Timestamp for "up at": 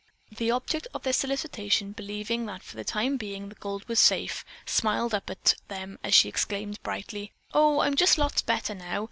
5.13-5.53